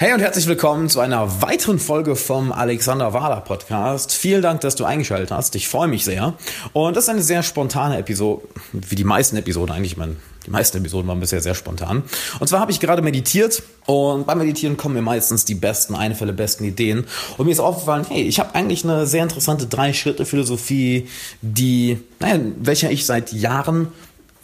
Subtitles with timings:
[0.00, 4.12] Hey und herzlich willkommen zu einer weiteren Folge vom Alexander Wahler Podcast.
[4.14, 5.56] Vielen Dank, dass du eingeschaltet hast.
[5.56, 6.34] Ich freue mich sehr.
[6.72, 9.90] Und das ist eine sehr spontane Episode, wie die meisten Episoden eigentlich.
[9.90, 10.14] Ich meine,
[10.46, 12.04] die meisten Episoden waren bisher sehr spontan.
[12.38, 16.32] Und zwar habe ich gerade meditiert und beim Meditieren kommen mir meistens die besten Einfälle,
[16.32, 17.04] besten Ideen.
[17.36, 21.08] Und mir ist aufgefallen, hey, ich habe eigentlich eine sehr interessante Drei-Schritte-Philosophie,
[21.42, 23.88] die, naja, welcher ich seit Jahren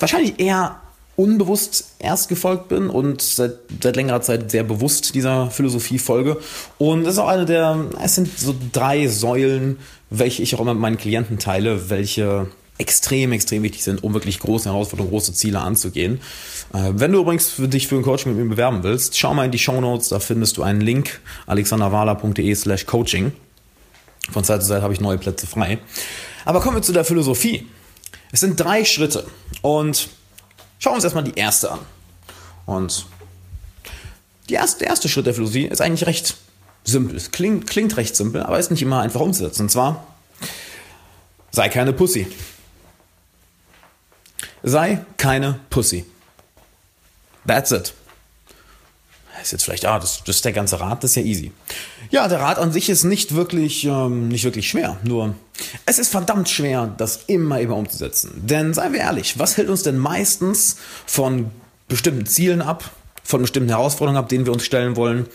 [0.00, 0.80] wahrscheinlich eher
[1.16, 6.38] unbewusst erst gefolgt bin und seit, seit längerer Zeit sehr bewusst dieser Philosophie folge.
[6.78, 9.78] Und das ist auch eine der, es sind so drei Säulen,
[10.10, 12.48] welche ich auch immer mit meinen Klienten teile, welche
[12.78, 16.20] extrem, extrem wichtig sind, um wirklich große Herausforderungen, große Ziele anzugehen.
[16.72, 19.44] Äh, wenn du übrigens für dich für ein Coaching mit mir bewerben willst, schau mal
[19.44, 23.32] in die Show Notes, da findest du einen Link, alexanderwala.de slash coaching.
[24.32, 25.78] Von Zeit zu Zeit habe ich neue Plätze frei.
[26.44, 27.66] Aber kommen wir zu der Philosophie.
[28.32, 29.24] Es sind drei Schritte
[29.62, 30.08] und
[30.84, 31.78] Schauen wir uns erstmal die erste an.
[32.66, 33.06] Und
[34.50, 36.36] erste, der erste Schritt der Philosophie ist eigentlich recht
[36.84, 37.16] simpel.
[37.16, 39.62] Es klingt, klingt recht simpel, aber ist nicht immer einfach umzusetzen.
[39.62, 40.06] Und zwar,
[41.52, 42.26] sei keine Pussy.
[44.62, 46.04] Sei keine Pussy.
[47.46, 47.94] That's it.
[49.44, 51.52] Ist jetzt vielleicht, ah, das, das ist der ganze Rat, das ist ja easy.
[52.08, 54.96] Ja, der Rat an sich ist nicht wirklich, ähm, nicht wirklich schwer.
[55.04, 55.34] Nur,
[55.84, 58.32] es ist verdammt schwer, das immer, immer umzusetzen.
[58.36, 61.50] Denn seien wir ehrlich, was hält uns denn meistens von
[61.88, 62.90] bestimmten Zielen ab,
[63.22, 65.26] von bestimmten Herausforderungen ab, denen wir uns stellen wollen,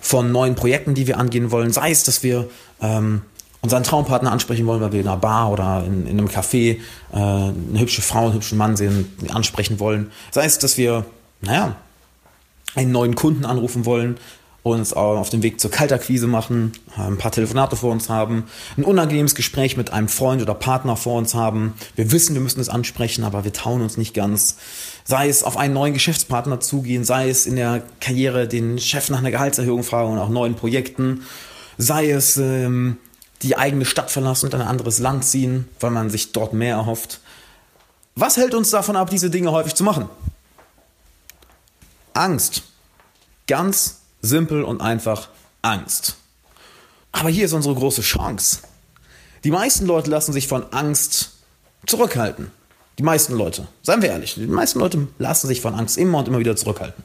[0.00, 1.72] von neuen Projekten, die wir angehen wollen?
[1.72, 3.22] Sei es, dass wir ähm,
[3.60, 6.78] unseren Traumpartner ansprechen wollen, weil wir in einer Bar oder in, in einem Café
[7.12, 10.10] äh, eine hübsche Frau, einen hübschen Mann sehen, ansprechen wollen.
[10.32, 11.06] Sei es, dass wir,
[11.42, 11.76] naja,
[12.74, 14.16] einen neuen Kunden anrufen wollen,
[14.62, 18.44] uns auf dem Weg zur Kaltakquise machen, ein paar Telefonate vor uns haben,
[18.76, 21.74] ein unangenehmes Gespräch mit einem Freund oder Partner vor uns haben.
[21.96, 24.56] Wir wissen, wir müssen es ansprechen, aber wir trauen uns nicht ganz.
[25.04, 29.18] Sei es auf einen neuen Geschäftspartner zugehen, sei es in der Karriere den Chef nach
[29.18, 31.24] einer Gehaltserhöhung fragen und auch neuen Projekten,
[31.76, 32.98] sei es ähm,
[33.42, 36.76] die eigene Stadt verlassen und in ein anderes Land ziehen, weil man sich dort mehr
[36.76, 37.20] erhofft.
[38.14, 40.08] Was hält uns davon ab, diese Dinge häufig zu machen?
[42.14, 42.62] Angst.
[43.46, 45.28] Ganz simpel und einfach
[45.62, 46.16] Angst.
[47.12, 48.58] Aber hier ist unsere große Chance.
[49.44, 51.32] Die meisten Leute lassen sich von Angst
[51.86, 52.50] zurückhalten.
[52.98, 56.28] Die meisten Leute, seien wir ehrlich, die meisten Leute lassen sich von Angst immer und
[56.28, 57.02] immer wieder zurückhalten.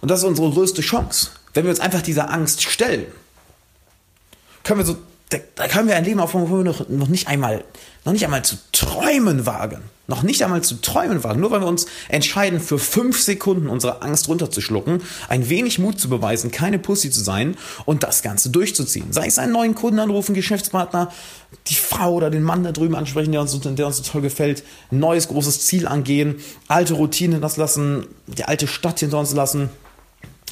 [0.00, 1.30] Und das ist unsere größte Chance.
[1.54, 3.06] Wenn wir uns einfach dieser Angst stellen,
[4.62, 4.96] können wir so
[5.30, 7.64] da, da können wir ein Leben aufbauen, wo wir noch, noch, nicht einmal,
[8.04, 9.82] noch nicht einmal zu träumen wagen.
[10.10, 11.40] Noch nicht einmal zu träumen wagen.
[11.40, 16.08] Nur weil wir uns entscheiden, für fünf Sekunden unsere Angst runterzuschlucken, ein wenig Mut zu
[16.08, 19.12] beweisen, keine Pussy zu sein und das Ganze durchzuziehen.
[19.12, 21.12] Sei es einen neuen Kunden anrufen, Geschäftspartner,
[21.66, 24.64] die Frau oder den Mann da drüben ansprechen, der uns, der uns so toll gefällt,
[24.90, 26.36] ein neues großes Ziel angehen,
[26.68, 29.68] alte Routinen das lassen, die alte Stadt hinter uns lassen,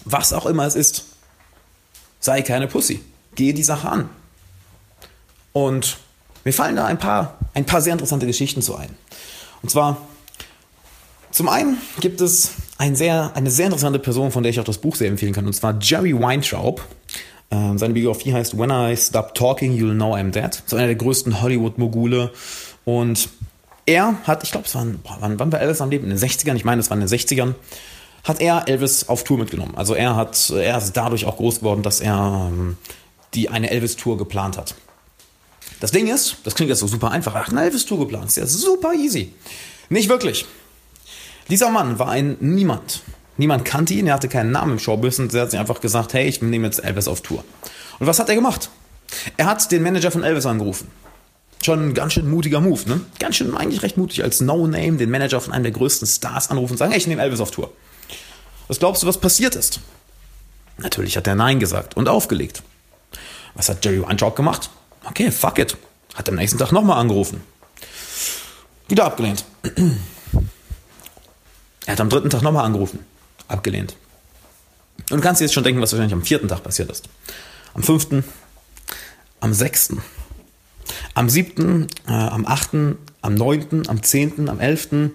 [0.05, 1.07] was auch immer es ist.
[2.21, 3.01] Sei keine Pussy.
[3.37, 4.11] Gehe die Sache an.
[5.57, 5.97] Und
[6.45, 8.91] mir fallen da ein paar, ein paar sehr interessante Geschichten zu ein.
[9.63, 9.97] Und zwar,
[11.31, 14.77] zum einen gibt es ein sehr, eine sehr interessante Person, von der ich auch das
[14.77, 16.85] Buch sehr empfehlen kann, und zwar Jerry Weintraub.
[17.51, 20.63] Ähm, seine Biografie heißt When I Stop Talking, You'll Know I'm Dead.
[20.67, 22.33] So einer der größten Hollywood-Mogule.
[22.85, 23.31] Und
[23.87, 26.05] er hat, ich glaube, es waren, wann, wann war Elvis am Leben?
[26.05, 27.55] In den 60ern, ich meine, es war in den 60ern,
[28.25, 29.73] hat er Elvis auf Tour mitgenommen.
[29.75, 32.77] Also er hat, er ist dadurch auch groß geworden, dass er ähm,
[33.33, 34.75] die eine Elvis-Tour geplant hat.
[35.81, 38.47] Das Ding ist, das klingt jetzt so super einfach, ach, eine Elvis-Tour geplant, ist ja
[38.47, 39.35] super easy.
[39.89, 40.47] Nicht wirklich.
[41.49, 43.03] Dieser Mann war ein Niemand.
[43.37, 46.27] Niemand kannte ihn, er hatte keinen Namen im Showbusiness, er hat sich einfach gesagt, hey,
[46.27, 47.45] ich nehme jetzt Elvis auf Tour.
[47.99, 48.71] Und was hat er gemacht?
[49.37, 50.89] Er hat den Manager von Elvis angerufen.
[51.63, 53.01] Schon ein ganz schön mutiger Move, ne?
[53.19, 56.73] Ganz schön eigentlich recht mutig als No-Name den Manager von einem der größten Stars anrufen
[56.73, 57.73] und sagen, hey, ich nehme Elvis auf Tour.
[58.69, 59.81] Was glaubst du, was passiert ist?
[60.79, 62.63] Natürlich hat er Nein gesagt und aufgelegt.
[63.55, 64.71] Was hat Jerry Weintraub gemacht?
[65.09, 65.77] Okay, fuck it.
[66.15, 67.43] Hat am nächsten Tag nochmal angerufen.
[68.89, 69.45] Wieder abgelehnt.
[71.87, 73.01] Er hat am dritten Tag nochmal angerufen.
[73.49, 73.97] Abgelehnt.
[75.11, 77.09] Und kannst dir jetzt schon denken, was wahrscheinlich am vierten Tag passiert ist.
[77.75, 78.25] Am fünften,
[79.41, 80.03] am sechsten,
[81.15, 85.13] am siebten, äh, am achten, am neunten, am zehnten, am elften.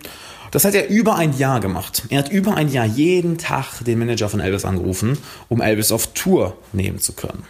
[0.52, 2.04] Das hat er über ein Jahr gemacht.
[2.10, 5.18] Er hat über ein Jahr jeden Tag den Manager von Elvis angerufen,
[5.50, 7.44] um Elvis auf Tour nehmen zu können.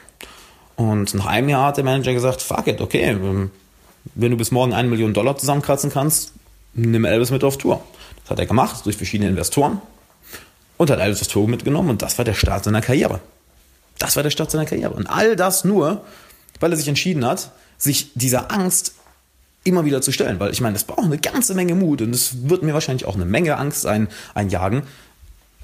[0.75, 3.51] Und nach einem Jahr hat der Manager gesagt, fuck it, okay, ähm,
[4.15, 6.33] wenn du bis morgen eine Million Dollar zusammenkratzen kannst,
[6.73, 7.81] nimm Elvis mit auf Tour.
[8.23, 9.81] Das hat er gemacht durch verschiedene Investoren
[10.77, 13.19] und hat Elvis auf Tour mitgenommen und das war der Start seiner Karriere.
[13.99, 14.93] Das war der Start seiner Karriere.
[14.93, 16.03] Und all das nur,
[16.59, 18.95] weil er sich entschieden hat, sich dieser Angst
[19.63, 20.39] immer wieder zu stellen.
[20.39, 23.15] Weil ich meine, das braucht eine ganze Menge Mut und es wird mir wahrscheinlich auch
[23.15, 24.83] eine Menge Angst ein, einjagen,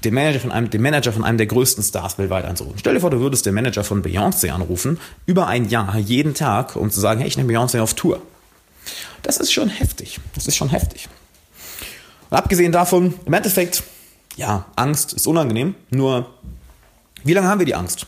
[0.04, 2.78] den Manager von einem, den Manager von einem der größten Stars weltweit anzurufen.
[2.78, 6.76] Stell dir vor, du würdest den Manager von Beyoncé anrufen, über ein Jahr, jeden Tag,
[6.76, 8.22] um zu sagen, hey, ich nehme Beyoncé auf Tour.
[9.22, 10.20] Das ist schon heftig.
[10.34, 11.08] Das ist schon heftig.
[12.30, 13.82] Und abgesehen davon, im Endeffekt,
[14.36, 16.30] ja, Angst ist unangenehm, nur
[17.24, 18.06] wie lange haben wir die Angst?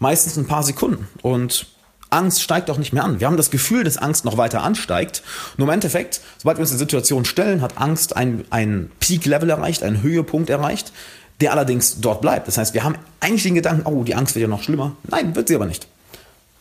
[0.00, 1.08] Meistens ein paar Sekunden.
[1.22, 1.66] Und
[2.10, 3.20] Angst steigt auch nicht mehr an.
[3.20, 5.22] Wir haben das Gefühl, dass Angst noch weiter ansteigt.
[5.56, 9.82] Nur im Endeffekt, sobald wir uns der Situation stellen, hat Angst ein, ein Peak-Level erreicht,
[9.82, 10.92] einen Höhepunkt erreicht,
[11.40, 12.48] der allerdings dort bleibt.
[12.48, 14.96] Das heißt, wir haben eigentlich den Gedanken, oh, die Angst wird ja noch schlimmer.
[15.04, 15.86] Nein, wird sie aber nicht.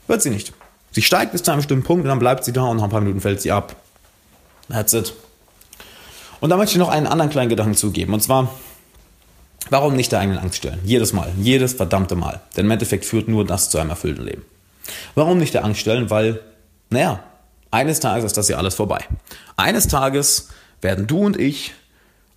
[0.08, 0.54] Wird sie nicht.
[0.92, 2.90] Sie steigt bis zu einem bestimmten Punkt und dann bleibt sie da und nach ein
[2.90, 3.76] paar Minuten fällt sie ab.
[4.70, 5.14] That's it.
[6.40, 8.14] Und da möchte ich noch einen anderen kleinen Gedanken zugeben.
[8.14, 8.54] Und zwar,
[9.70, 10.80] warum nicht der eigenen Angst stellen?
[10.84, 11.32] Jedes Mal.
[11.40, 12.42] Jedes verdammte Mal.
[12.56, 14.44] Denn im Endeffekt führt nur das zu einem erfüllten Leben.
[15.16, 16.10] Warum nicht der Angst stellen?
[16.10, 16.42] Weil,
[16.90, 17.24] naja,
[17.72, 19.06] eines Tages ist das ja alles vorbei.
[19.56, 20.50] Eines Tages
[20.82, 21.74] werden du und ich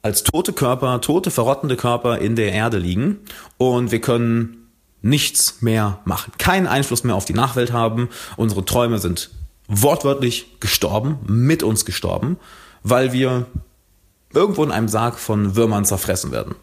[0.03, 3.19] als tote Körper, tote, verrottende Körper in der Erde liegen
[3.59, 4.69] und wir können
[5.03, 8.09] nichts mehr machen, keinen Einfluss mehr auf die Nachwelt haben.
[8.37, 9.31] Unsere Träume sind
[9.69, 12.39] wortwörtlich gestorben, mit uns gestorben,
[12.83, 13.47] weil wir
[14.33, 16.55] irgendwo in einem Sarg von Würmern zerfressen werden.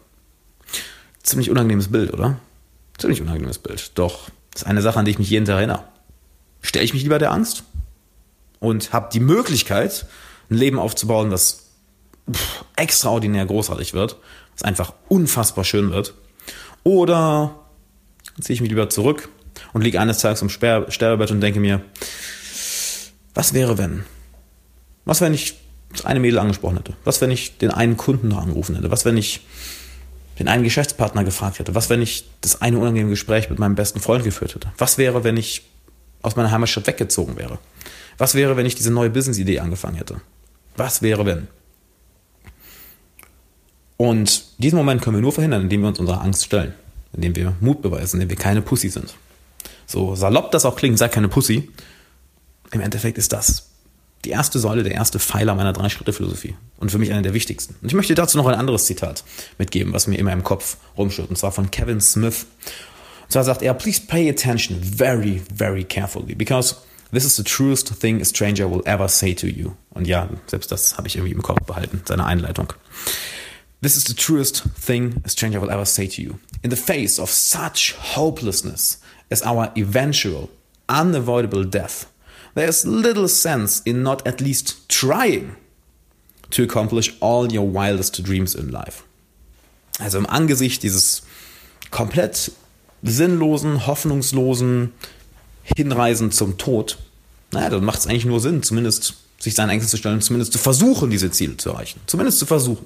[1.22, 2.36] Ziemlich unangenehmes Bild, oder?
[2.98, 3.92] Ziemlich unangenehmes Bild.
[3.98, 5.84] Doch das ist eine Sache, an die ich mich jeden Tag erinnere.
[6.62, 7.64] Stelle ich mich lieber der Angst
[8.60, 10.06] und habe die Möglichkeit,
[10.50, 11.68] ein Leben aufzubauen, das
[12.30, 14.16] pff, extraordinär großartig wird,
[14.54, 16.14] was einfach unfassbar schön wird.
[16.82, 17.54] Oder
[18.40, 19.28] ziehe ich mich lieber zurück
[19.72, 21.82] und liege eines Tages im Sterbebett und denke mir,
[23.34, 24.04] was wäre wenn?
[25.04, 25.54] Was, wenn ich
[25.92, 26.94] das eine Mädel angesprochen hätte?
[27.04, 28.90] Was, wenn ich den einen Kunden angerufen hätte?
[28.90, 29.40] Was, wenn ich
[30.38, 31.74] den einen Geschäftspartner gefragt hätte?
[31.74, 34.72] Was, wenn ich das eine unangenehme Gespräch mit meinem besten Freund geführt hätte?
[34.78, 35.62] Was wäre, wenn ich
[36.22, 37.58] aus meiner Heimatstadt weggezogen wäre?
[38.18, 40.20] Was wäre, wenn ich diese neue Business-Idee angefangen hätte?
[40.76, 41.48] Was wäre, wenn?
[43.96, 46.74] Und diesen Moment können wir nur verhindern, indem wir uns unserer Angst stellen,
[47.12, 49.14] indem wir Mut beweisen, indem wir keine Pussy sind.
[49.86, 51.68] So salopp das auch klingt, sei keine Pussy.
[52.70, 53.67] Im Endeffekt ist das
[54.24, 56.56] die erste Säule, der erste Pfeiler meiner Drei-Schritte-Philosophie.
[56.78, 57.76] Und für mich einer der wichtigsten.
[57.80, 59.24] Und ich möchte dazu noch ein anderes Zitat
[59.58, 61.30] mitgeben, was mir immer im Kopf rumschwirrt.
[61.30, 62.46] Und zwar von Kevin Smith.
[63.22, 66.76] Und zwar sagt er, please pay attention very, very carefully, because
[67.12, 69.72] this is the truest thing a stranger will ever say to you.
[69.90, 72.72] Und ja, selbst das habe ich irgendwie im Kopf behalten, seine Einleitung.
[73.80, 76.34] This is the truest thing a stranger will ever say to you.
[76.62, 79.00] In the face of such hopelessness
[79.30, 80.48] as our eventual,
[80.88, 82.06] unavoidable death,
[82.58, 85.56] there's little sense in not at least trying
[86.50, 89.04] to accomplish all your wildest dreams in life.
[90.00, 91.22] Also im Angesicht dieses
[91.90, 92.52] komplett
[93.02, 94.92] sinnlosen, hoffnungslosen
[95.76, 96.98] Hinreisen zum Tod,
[97.52, 100.58] naja, dann macht es eigentlich nur Sinn, zumindest sich seinen Ängsten zu stellen, zumindest zu
[100.58, 102.00] versuchen, diese Ziele zu erreichen.
[102.06, 102.84] Zumindest zu versuchen.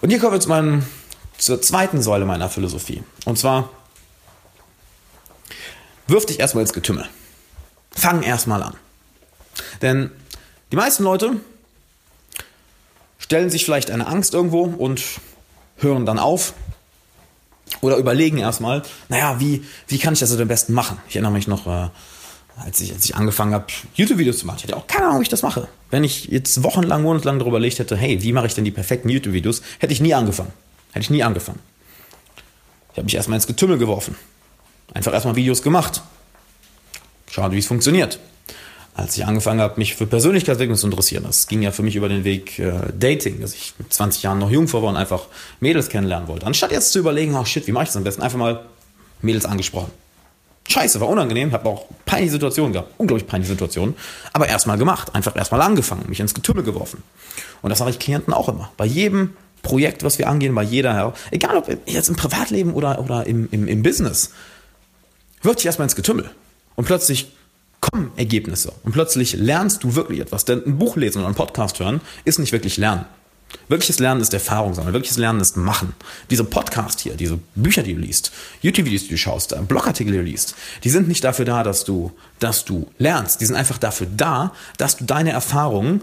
[0.00, 0.82] Und hier kommen wir zu meinem,
[1.38, 3.02] zur zweiten Säule meiner Philosophie.
[3.24, 3.70] Und zwar,
[6.06, 7.08] wirf dich erstmal ins Getümmel.
[7.98, 8.74] Fang erstmal an.
[9.82, 10.10] Denn
[10.70, 11.32] die meisten Leute
[13.18, 15.02] stellen sich vielleicht eine Angst irgendwo und
[15.78, 16.54] hören dann auf
[17.80, 20.98] oder überlegen erstmal, naja, wie, wie kann ich das denn am besten machen?
[21.08, 21.88] Ich erinnere mich noch, äh,
[22.64, 24.58] als, ich, als ich angefangen habe, YouTube-Videos zu machen.
[24.58, 25.66] Ich hatte auch keine Ahnung, wie ich das mache.
[25.90, 29.08] Wenn ich jetzt wochenlang, monatelang darüber überlegt hätte, hey, wie mache ich denn die perfekten
[29.08, 30.52] YouTube-Videos, hätte ich nie angefangen.
[30.92, 31.58] Hätte ich nie angefangen.
[32.92, 34.16] Ich habe mich erstmal ins Getümmel geworfen.
[34.94, 36.00] Einfach erstmal Videos gemacht
[37.38, 38.18] schauen, wie es funktioniert.
[38.94, 42.08] Als ich angefangen habe, mich für Persönlichkeitsentwicklung zu interessieren, das ging ja für mich über
[42.08, 45.26] den Weg äh, Dating, dass ich mit 20 Jahren noch Jungfrau war und einfach
[45.60, 46.46] Mädels kennenlernen wollte.
[46.46, 48.64] Anstatt jetzt zu überlegen, oh shit, wie mache ich das am besten, einfach mal
[49.22, 49.92] Mädels angesprochen.
[50.68, 53.94] Scheiße, war unangenehm, habe auch peinliche Situationen gehabt, unglaublich peinliche Situationen,
[54.32, 57.02] aber erstmal gemacht, einfach erstmal angefangen, mich ins Getümmel geworfen.
[57.62, 58.70] Und das sage ich Klienten auch immer.
[58.76, 63.26] Bei jedem Projekt, was wir angehen, bei jeder, egal ob jetzt im Privatleben oder, oder
[63.26, 64.32] im, im, im Business,
[65.42, 66.30] wirf dich erstmal ins Getümmel.
[66.78, 67.32] Und plötzlich
[67.80, 68.72] kommen Ergebnisse.
[68.84, 70.44] Und plötzlich lernst du wirklich etwas.
[70.44, 73.04] Denn ein Buch lesen oder einen Podcast hören ist nicht wirklich Lernen.
[73.66, 74.92] Wirkliches Lernen ist Erfahrung sammeln.
[74.92, 75.92] Wirkliches Lernen ist Machen.
[76.30, 78.30] Diese Podcast hier, diese Bücher, die du liest,
[78.62, 80.54] YouTube-Videos, die du schaust, Blogartikel, die du liest,
[80.84, 83.40] die sind nicht dafür da, dass du, dass du lernst.
[83.40, 86.02] Die sind einfach dafür da, dass du deine Erfahrungen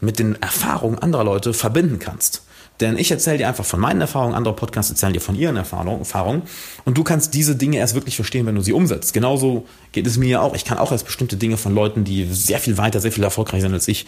[0.00, 2.42] mit den Erfahrungen anderer Leute verbinden kannst.
[2.80, 6.42] Denn ich erzähle dir einfach von meinen Erfahrungen, andere Podcasts erzählen dir von ihren Erfahrungen.
[6.84, 9.14] Und du kannst diese Dinge erst wirklich verstehen, wenn du sie umsetzt.
[9.14, 10.54] Genauso geht es mir auch.
[10.54, 13.62] Ich kann auch erst bestimmte Dinge von Leuten, die sehr viel weiter, sehr viel erfolgreicher
[13.62, 14.06] sind als ich,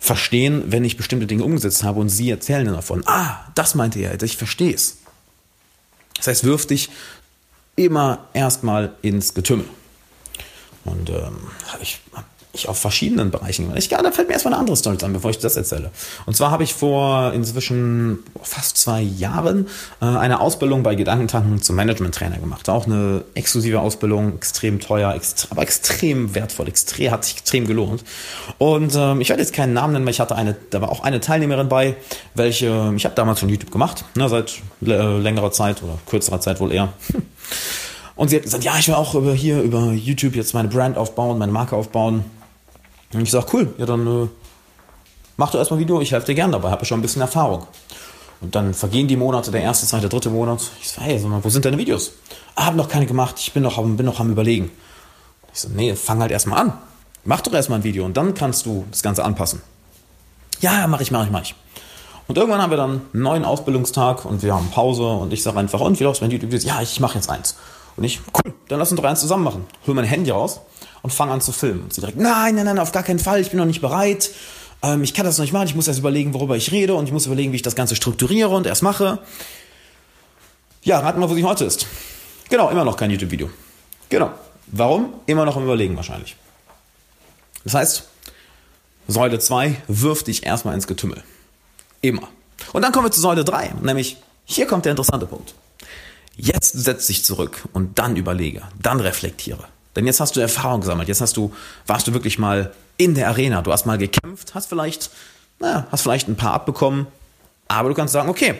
[0.00, 3.02] verstehen, wenn ich bestimmte Dinge umgesetzt habe und sie erzählen dann davon.
[3.06, 4.98] Ah, das meinte er, ich verstehe es.
[6.16, 6.90] Das heißt, wirf dich
[7.76, 9.66] immer erstmal ins Getümmel.
[10.84, 11.36] Und ähm,
[11.80, 12.00] ich
[12.58, 13.72] ich auf verschiedenen Bereichen.
[13.76, 15.90] Ich, da fällt mir erstmal eine andere Story an, bevor ich das erzähle.
[16.26, 19.66] Und zwar habe ich vor inzwischen fast zwei Jahren
[20.00, 22.68] äh, eine Ausbildung bei Gedankentanken zum Management-Trainer gemacht.
[22.68, 28.04] Auch eine exklusive Ausbildung, extrem teuer, extre aber extrem wertvoll, extrem, hat sich extrem gelohnt.
[28.58, 31.00] Und ähm, ich werde jetzt keinen Namen nennen, weil ich hatte eine, da war auch
[31.00, 31.96] eine Teilnehmerin bei,
[32.34, 36.72] welche, ich habe damals schon YouTube gemacht, ne, seit längerer Zeit oder kürzerer Zeit wohl
[36.72, 36.92] eher.
[38.18, 40.96] Und sie hat gesagt, ja, ich will auch über hier über YouTube jetzt meine Brand
[40.96, 42.24] aufbauen, meine Marke aufbauen.
[43.12, 44.28] Und ich sage, cool, ja dann äh,
[45.36, 47.66] mach du erstmal ein Video, ich helfe dir gern dabei, habe schon ein bisschen Erfahrung.
[48.40, 50.60] Und dann vergehen die Monate, der erste, zweite, dritte Monat.
[50.80, 52.12] Ich so, hey, sag mal, wo sind deine Videos?
[52.54, 54.70] Ah, hab noch keine gemacht, ich bin noch, bin noch am überlegen.
[55.52, 56.72] Ich so, nee, fang halt erstmal an.
[57.24, 59.62] Mach doch erstmal ein Video und dann kannst du das Ganze anpassen.
[60.60, 61.54] Ja, mach ich, mach ich, mach ich.
[62.28, 65.58] Und irgendwann haben wir dann einen neuen Ausbildungstag und wir haben Pause und ich sage
[65.58, 66.64] einfach, und wie läuft's mein YouTube-Videos?
[66.64, 67.56] Ja, ich mache jetzt eins.
[67.96, 69.66] Und ich, cool, dann lass uns doch eins zusammen machen.
[69.86, 70.60] Hol mein Handy raus
[71.02, 71.84] und fange an zu filmen.
[71.84, 74.30] Und sie direkt, nein, nein, nein, auf gar keinen Fall, ich bin noch nicht bereit.
[74.82, 77.06] Ähm, ich kann das noch nicht machen, ich muss erst überlegen, worüber ich rede und
[77.06, 79.18] ich muss überlegen, wie ich das Ganze strukturiere und erst mache.
[80.82, 81.86] Ja, raten mal, wo sie heute ist.
[82.48, 83.50] Genau, immer noch kein YouTube-Video.
[84.08, 84.30] Genau.
[84.68, 85.14] Warum?
[85.26, 86.36] Immer noch im Überlegen wahrscheinlich.
[87.64, 88.08] Das heißt,
[89.08, 91.22] Säule 2 wirft dich erstmal ins Getümmel.
[92.00, 92.28] Immer.
[92.72, 95.54] Und dann kommen wir zu Säule 3, nämlich hier kommt der interessante Punkt.
[96.36, 99.64] Jetzt setz dich zurück und dann überlege, dann reflektiere.
[99.98, 101.52] Denn jetzt hast du Erfahrung gesammelt, jetzt hast du,
[101.88, 105.10] warst du wirklich mal in der Arena, du hast mal gekämpft, hast vielleicht,
[105.58, 107.08] naja, hast vielleicht ein paar abbekommen,
[107.66, 108.54] aber du kannst sagen, okay,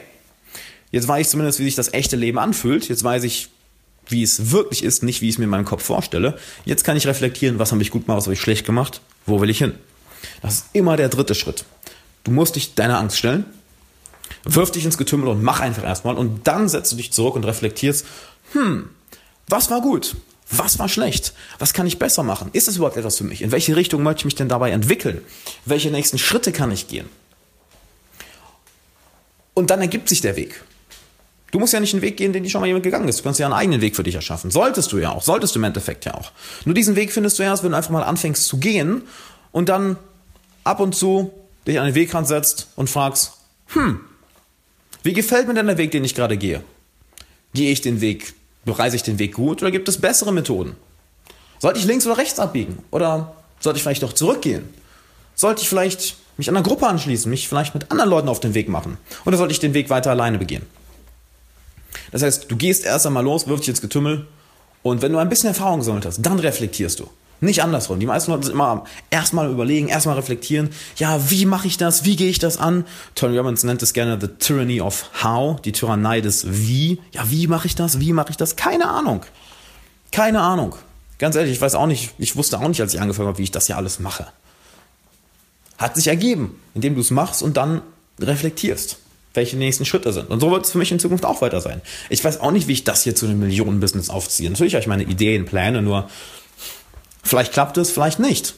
[0.91, 3.51] jetzt weiß ich zumindest, wie sich das echte Leben anfühlt, jetzt weiß ich,
[4.09, 6.37] wie es wirklich ist, nicht wie ich es mir in meinem Kopf vorstelle.
[6.65, 9.41] Jetzt kann ich reflektieren, was habe ich gut gemacht, was habe ich schlecht gemacht, wo
[9.41, 9.75] will ich hin.
[10.43, 11.65] Das ist immer der dritte Schritt.
[12.25, 13.45] Du musst dich deiner Angst stellen,
[14.43, 17.45] wirf dich ins Getümmel und mach einfach erstmal und dann setzt du dich zurück und
[17.45, 18.05] reflektierst,
[18.55, 18.91] hm,
[19.47, 20.17] was war gut?
[20.51, 21.35] Was war schlecht?
[21.59, 22.51] Was kann ich besser machen?
[22.53, 23.43] Ist das überhaupt etwas für mich?
[23.43, 25.21] In welche Richtung möchte ich mich denn dabei entwickeln?
[25.67, 27.09] Welche nächsten Schritte kann ich gehen?
[29.53, 30.63] Und dann ergibt sich der Weg.
[31.51, 33.19] Du musst ja nicht einen Weg gehen, den die schon mal jemand gegangen ist.
[33.19, 34.51] Du kannst ja einen eigenen Weg für dich erschaffen.
[34.51, 35.23] Solltest du ja auch.
[35.23, 36.33] Solltest du im Endeffekt ja auch.
[36.65, 39.03] Nur diesen Weg findest du erst, wenn du einfach mal anfängst zu gehen
[39.53, 39.97] und dann
[40.65, 41.33] ab und zu
[41.67, 43.33] dich an den Wegrand setzt und fragst,
[43.69, 44.01] hm,
[45.03, 46.63] wie gefällt mir denn der Weg, den ich gerade gehe?
[47.55, 48.35] Gehe ich den Weg,
[48.65, 50.77] bereise ich den Weg gut oder gibt es bessere Methoden?
[51.59, 52.79] Sollte ich links oder rechts abbiegen?
[52.91, 54.69] Oder sollte ich vielleicht doch zurückgehen?
[55.35, 58.69] Sollte ich vielleicht mich einer Gruppe anschließen, mich vielleicht mit anderen Leuten auf den Weg
[58.69, 58.97] machen?
[59.25, 60.65] Oder sollte ich den Weg weiter alleine begehen?
[62.13, 64.27] Das heißt, du gehst erst einmal los, wirfst dich ins Getümmel
[64.83, 67.11] und wenn du ein bisschen Erfahrung gesammelt hast, dann reflektierst du.
[67.41, 68.01] Nicht andersrum.
[68.01, 70.71] Die meisten Leute sind immer erstmal überlegen, erstmal reflektieren.
[70.97, 72.05] Ja, wie mache ich das?
[72.05, 72.85] Wie gehe ich das an?
[73.15, 77.01] Tony Robbins nennt es gerne the tyranny of how, die Tyrannei des Wie.
[77.13, 78.01] Ja, wie mache ich das?
[78.01, 78.57] Wie mache ich das?
[78.57, 79.25] Keine Ahnung.
[80.11, 80.75] Keine Ahnung.
[81.19, 83.45] Ganz ehrlich, ich weiß auch nicht, ich wusste auch nicht, als ich angefangen habe, wie
[83.45, 84.27] ich das hier alles mache.
[85.77, 87.83] Hat sich ergeben, indem du es machst und dann
[88.21, 88.99] reflektierst,
[89.35, 90.31] welche nächsten Schritte sind.
[90.31, 91.83] Und so wird es für mich in Zukunft auch weiter sein.
[92.09, 94.51] Ich weiß auch nicht, wie ich das hier zu einem Millionen-Business aufziehe.
[94.51, 96.09] Natürlich habe ich meine Ideen, Pläne, nur
[97.29, 98.55] Vielleicht klappt es, vielleicht nicht.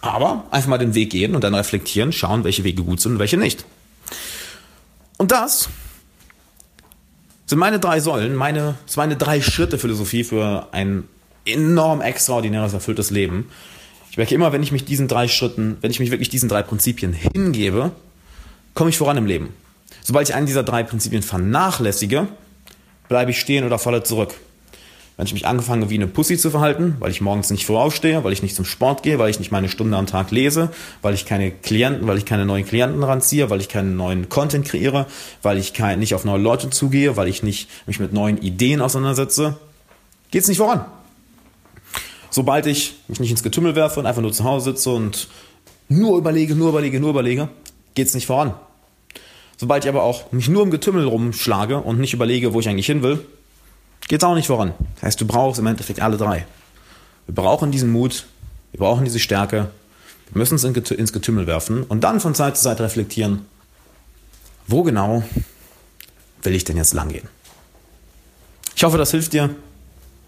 [0.00, 3.18] Aber einfach mal den Weg gehen und dann reflektieren, schauen, welche Wege gut sind und
[3.20, 3.64] welche nicht.
[5.18, 5.68] Und das
[7.46, 11.04] sind meine drei Säulen, meine, meine drei Schritte Philosophie für ein
[11.46, 13.48] enorm extraordinäres, erfülltes Leben.
[14.10, 16.64] Ich merke immer, wenn ich mich diesen drei Schritten, wenn ich mich wirklich diesen drei
[16.64, 17.92] Prinzipien hingebe,
[18.74, 19.54] komme ich voran im Leben.
[20.02, 22.26] Sobald ich einen dieser drei Prinzipien vernachlässige,
[23.08, 24.34] bleibe ich stehen oder falle zurück
[25.22, 28.32] wenn ich mich angefangen wie eine Pussy zu verhalten, weil ich morgens nicht vorausstehe, weil
[28.32, 31.26] ich nicht zum Sport gehe, weil ich nicht meine Stunde am Tag lese, weil ich
[31.26, 35.06] keine Klienten, weil ich keine neuen Klienten ranziehe, weil ich keinen neuen Content kreiere,
[35.40, 38.80] weil ich kein, nicht auf neue Leute zugehe, weil ich nicht mich mit neuen Ideen
[38.80, 39.58] auseinandersetze,
[40.32, 40.86] geht's nicht voran.
[42.30, 45.28] Sobald ich mich nicht ins Getümmel werfe und einfach nur zu Hause sitze und
[45.88, 47.48] nur überlege, nur überlege, nur überlege,
[47.94, 48.54] geht's nicht voran.
[49.56, 52.86] Sobald ich aber auch mich nur im Getümmel rumschlage und nicht überlege, wo ich eigentlich
[52.86, 53.24] hin will,
[54.12, 54.74] geht es auch nicht voran.
[54.96, 56.44] Das heißt, du brauchst im Endeffekt alle drei.
[57.24, 58.26] Wir brauchen diesen Mut,
[58.70, 59.70] wir brauchen diese Stärke,
[60.30, 63.46] wir müssen es ins Getümmel werfen und dann von Zeit zu Zeit reflektieren,
[64.66, 65.22] wo genau
[66.42, 67.26] will ich denn jetzt langgehen?
[68.76, 69.48] Ich hoffe, das hilft dir.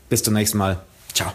[0.09, 0.81] Bis zum nächsten Mal.
[1.13, 1.35] Ciao.